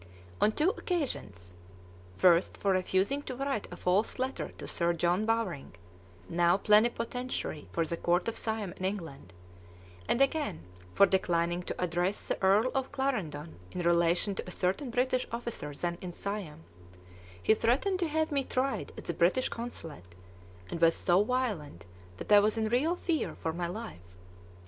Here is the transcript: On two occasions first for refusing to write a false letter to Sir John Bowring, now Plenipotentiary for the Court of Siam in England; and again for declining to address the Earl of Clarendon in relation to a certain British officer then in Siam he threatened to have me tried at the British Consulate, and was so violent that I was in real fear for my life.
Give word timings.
On 0.41 0.51
two 0.51 0.71
occasions 0.71 1.53
first 2.17 2.57
for 2.57 2.71
refusing 2.71 3.21
to 3.21 3.35
write 3.35 3.67
a 3.71 3.77
false 3.77 4.17
letter 4.17 4.47
to 4.57 4.67
Sir 4.67 4.93
John 4.93 5.27
Bowring, 5.27 5.75
now 6.27 6.57
Plenipotentiary 6.57 7.67
for 7.71 7.85
the 7.85 7.97
Court 7.97 8.27
of 8.27 8.35
Siam 8.35 8.73
in 8.77 8.83
England; 8.85 9.31
and 10.07 10.19
again 10.19 10.65
for 10.95 11.05
declining 11.05 11.61
to 11.61 11.79
address 11.79 12.27
the 12.27 12.41
Earl 12.41 12.71
of 12.73 12.91
Clarendon 12.91 13.59
in 13.73 13.81
relation 13.83 14.33
to 14.33 14.47
a 14.47 14.49
certain 14.49 14.89
British 14.89 15.27
officer 15.31 15.71
then 15.71 15.99
in 16.01 16.13
Siam 16.13 16.63
he 17.43 17.53
threatened 17.53 17.99
to 17.99 18.07
have 18.07 18.31
me 18.31 18.43
tried 18.43 18.91
at 18.97 19.03
the 19.05 19.13
British 19.13 19.49
Consulate, 19.49 20.15
and 20.71 20.81
was 20.81 20.95
so 20.95 21.23
violent 21.23 21.85
that 22.17 22.31
I 22.31 22.39
was 22.39 22.57
in 22.57 22.69
real 22.69 22.95
fear 22.95 23.35
for 23.35 23.53
my 23.53 23.67
life. 23.67 24.15